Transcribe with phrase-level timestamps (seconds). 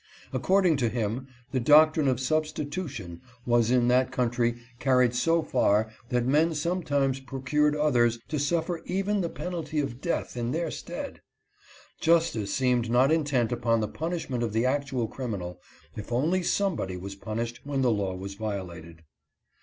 [0.33, 6.25] According to him, the doctrine of substitution was in that country carried so far that
[6.25, 11.21] men sometimes procured others to suffer even the penalty of death in their stead.
[11.99, 15.61] Justice seemed not intent upon the punishment of the actual criminal,
[15.95, 19.03] if only somebody was punished when the law was violated.